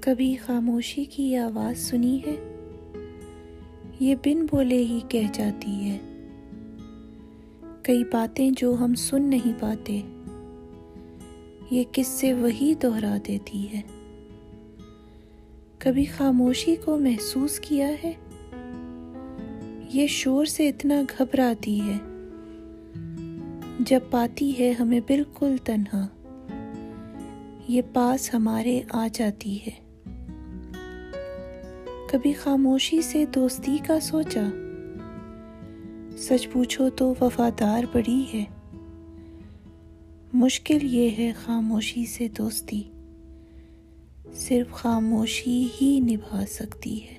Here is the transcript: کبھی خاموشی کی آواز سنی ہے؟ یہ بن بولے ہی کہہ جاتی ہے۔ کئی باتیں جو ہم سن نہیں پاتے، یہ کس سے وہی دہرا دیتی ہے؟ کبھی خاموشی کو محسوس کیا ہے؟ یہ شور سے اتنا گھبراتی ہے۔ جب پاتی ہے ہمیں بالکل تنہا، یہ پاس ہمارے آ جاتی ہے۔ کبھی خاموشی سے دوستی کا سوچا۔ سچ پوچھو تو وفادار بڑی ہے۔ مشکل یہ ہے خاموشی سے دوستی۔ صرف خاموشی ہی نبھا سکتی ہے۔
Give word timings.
کبھی 0.00 0.36
خاموشی 0.36 1.04
کی 1.04 1.36
آواز 1.36 1.78
سنی 1.78 2.20
ہے؟ 2.26 2.54
یہ 4.00 4.14
بن 4.14 4.46
بولے 4.50 4.76
ہی 4.76 5.00
کہہ 5.08 5.32
جاتی 5.32 5.90
ہے۔ 5.90 5.98
کئی 7.82 8.04
باتیں 8.04 8.50
جو 8.56 8.76
ہم 8.80 8.94
سن 8.94 9.22
نہیں 9.22 9.60
پاتے، 9.60 10.02
یہ 11.70 11.84
کس 11.92 12.06
سے 12.06 12.34
وہی 12.34 12.74
دہرا 12.82 13.16
دیتی 13.26 13.72
ہے؟ 13.72 13.80
کبھی 15.78 16.04
خاموشی 16.04 16.76
کو 16.84 16.98
محسوس 16.98 17.60
کیا 17.60 17.90
ہے؟ 18.04 18.12
یہ 19.92 20.06
شور 20.06 20.44
سے 20.44 20.68
اتنا 20.68 21.02
گھبراتی 21.18 21.80
ہے۔ 21.80 21.96
جب 23.80 24.00
پاتی 24.10 24.58
ہے 24.58 24.72
ہمیں 24.72 25.00
بالکل 25.06 25.56
تنہا، 25.64 26.06
یہ 27.68 27.82
پاس 27.92 28.34
ہمارے 28.34 28.80
آ 28.90 29.08
جاتی 29.12 29.58
ہے۔ 29.66 29.87
کبھی 32.10 32.32
خاموشی 32.32 33.02
سے 33.02 33.26
دوستی 33.26 33.78
کا 33.86 34.00
سوچا۔ 34.00 34.48
سچ 36.16 36.48
پوچھو 36.52 36.90
تو 36.90 37.14
وفادار 37.20 37.82
بڑی 37.92 38.24
ہے۔ 38.34 38.44
مشکل 40.32 40.78
یہ 40.82 41.10
ہے 41.18 41.32
خاموشی 41.44 42.06
سے 42.06 42.28
دوستی۔ 42.28 42.82
صرف 44.34 44.72
خاموشی 44.72 45.68
ہی 45.80 46.00
نبھا 46.00 46.44
سکتی 46.50 47.04
ہے۔ 47.04 47.14